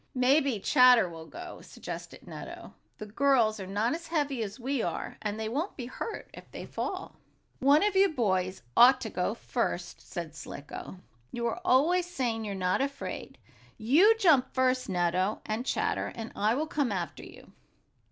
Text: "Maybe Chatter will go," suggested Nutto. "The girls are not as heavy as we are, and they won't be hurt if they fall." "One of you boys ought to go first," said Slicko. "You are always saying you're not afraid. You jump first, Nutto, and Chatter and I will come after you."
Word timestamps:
"Maybe 0.15 0.59
Chatter 0.59 1.07
will 1.07 1.27
go," 1.27 1.61
suggested 1.61 2.25
Nutto. 2.25 2.73
"The 2.97 3.05
girls 3.05 3.59
are 3.59 3.67
not 3.67 3.93
as 3.93 4.07
heavy 4.07 4.41
as 4.41 4.59
we 4.59 4.81
are, 4.81 5.17
and 5.21 5.39
they 5.39 5.47
won't 5.47 5.77
be 5.77 5.85
hurt 5.85 6.27
if 6.33 6.49
they 6.49 6.65
fall." 6.65 7.17
"One 7.59 7.83
of 7.83 7.95
you 7.95 8.09
boys 8.09 8.63
ought 8.75 8.99
to 9.01 9.11
go 9.11 9.35
first," 9.35 10.01
said 10.11 10.33
Slicko. 10.33 10.97
"You 11.31 11.45
are 11.45 11.61
always 11.63 12.07
saying 12.09 12.43
you're 12.45 12.55
not 12.55 12.81
afraid. 12.81 13.37
You 13.77 14.17
jump 14.17 14.51
first, 14.55 14.89
Nutto, 14.89 15.39
and 15.45 15.67
Chatter 15.67 16.11
and 16.15 16.31
I 16.35 16.55
will 16.55 16.65
come 16.65 16.91
after 16.91 17.23
you." 17.23 17.51